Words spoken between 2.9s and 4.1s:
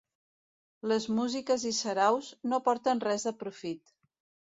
res de profit.